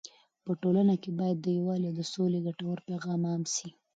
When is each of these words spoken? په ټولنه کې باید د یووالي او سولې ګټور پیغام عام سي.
په 0.45 0.51
ټولنه 0.61 0.93
کې 1.01 1.11
باید 1.19 1.37
د 1.41 1.47
یووالي 1.57 1.87
او 1.89 2.01
سولې 2.13 2.39
ګټور 2.47 2.77
پیغام 2.89 3.21
عام 3.29 3.43
سي. 3.55 3.69